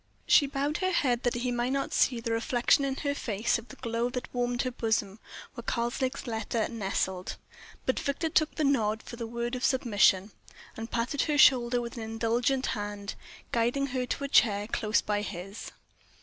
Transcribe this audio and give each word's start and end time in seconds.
She 0.25 0.47
bowed 0.47 0.77
her 0.77 0.89
head, 0.91 1.21
that 1.21 1.35
he 1.35 1.51
might 1.51 1.73
not 1.73 1.93
see 1.93 2.19
the 2.19 2.31
reflection 2.31 2.83
in 2.83 2.95
her 3.05 3.13
face 3.13 3.59
of 3.59 3.67
the 3.67 3.75
glow 3.75 4.09
that 4.09 4.33
warmed 4.33 4.63
her 4.63 4.71
bosom, 4.71 5.19
where 5.53 5.61
Karslake's 5.61 6.25
letter 6.25 6.67
nestled. 6.67 7.35
But 7.85 7.99
Victor 7.99 8.29
took 8.29 8.55
the 8.55 8.63
nod 8.63 9.03
for 9.03 9.15
the 9.15 9.27
word 9.27 9.53
of 9.53 9.63
submission, 9.63 10.31
and 10.75 10.89
patted 10.89 11.21
her 11.29 11.37
shoulder 11.37 11.79
with 11.81 11.97
an 11.97 12.01
indulgent 12.01 12.65
hand, 12.73 13.13
guiding 13.51 13.85
her 13.93 14.07
to 14.07 14.23
a 14.23 14.27
chair 14.27 14.65
close 14.67 15.01
by 15.01 15.21
his. 15.21 15.69